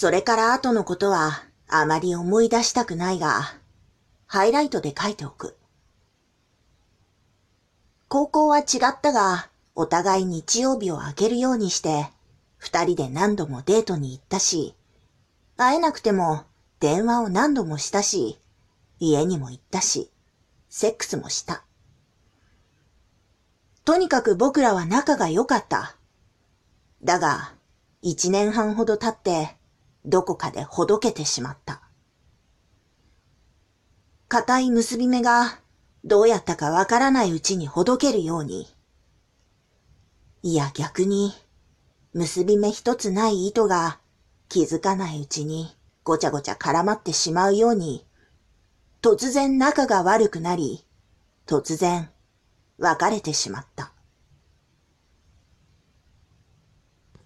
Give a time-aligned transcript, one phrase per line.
[0.00, 3.56] それから後のことはあまり思い出したくないが、
[4.28, 5.56] ハイライトで書いておく。
[8.06, 12.06] 高校は違ったが、お互い日曜日を明けるようにして、
[12.58, 14.76] 二人で何度もデートに行ったし、
[15.56, 16.44] 会えなくても
[16.78, 18.38] 電話を何度もしたし、
[19.00, 20.12] 家にも行ったし、
[20.70, 21.64] セックスもした。
[23.84, 25.96] とにかく僕らは仲が良かった。
[27.02, 27.52] だが、
[28.00, 29.58] 一年半ほど経って、
[30.04, 31.82] どこかでほどけてしまった。
[34.28, 35.60] 硬い結び目が、
[36.04, 38.66] どうやったかわからないうちにほどけるように。
[40.42, 41.32] いや逆に、
[42.12, 43.98] 結び目一つない糸が
[44.48, 48.06] 気づかないうちにごちゃごちゃ絡まってしまうように、
[49.02, 50.84] 突然仲が悪くなり、
[51.46, 52.10] 突然
[52.78, 53.92] 別れてしまった。